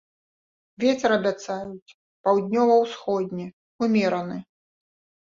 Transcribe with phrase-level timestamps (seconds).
[0.83, 1.91] Вецер абяцаюць
[2.23, 3.47] паўднёва-ўсходні,
[3.87, 4.37] умераны.